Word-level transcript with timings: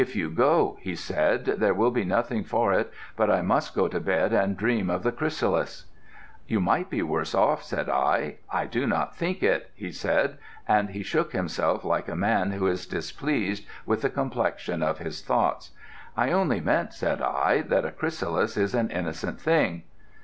'If 0.03 0.15
you 0.15 0.31
go,' 0.31 0.77
he 0.81 0.95
said, 0.95 1.45
'there 1.45 1.75
will 1.75 1.91
be 1.91 2.03
nothing 2.03 2.43
for 2.43 2.73
it 2.73 2.91
but 3.15 3.29
I 3.29 3.43
must 3.43 3.75
go 3.75 3.87
to 3.87 3.99
bed 3.99 4.33
and 4.33 4.57
dream 4.57 4.89
of 4.89 5.03
the 5.03 5.11
chrysalis.' 5.11 5.85
'You 6.47 6.59
might 6.59 6.89
be 6.89 7.03
worse 7.03 7.35
off,' 7.35 7.61
said 7.61 7.87
I. 7.87 8.37
'I 8.51 8.65
do 8.65 8.87
not 8.87 9.15
think 9.15 9.43
it,' 9.43 9.69
he 9.75 9.91
said, 9.91 10.39
and 10.67 10.89
he 10.89 11.03
shook 11.03 11.33
himself 11.33 11.83
like 11.85 12.07
a 12.07 12.15
man 12.15 12.49
who 12.53 12.65
is 12.65 12.87
displeased 12.87 13.63
with 13.85 14.01
the 14.01 14.09
complexion 14.09 14.81
of 14.81 14.97
his 14.97 15.21
thoughts. 15.21 15.69
'I 16.17 16.31
only 16.31 16.61
meant,' 16.61 16.95
said 16.95 17.21
I, 17.21 17.61
'that 17.61 17.85
a 17.85 17.91
chrysalis 17.91 18.57
is 18.57 18.73
an 18.73 18.89
innocent 18.89 19.39
thing.' 19.39 19.83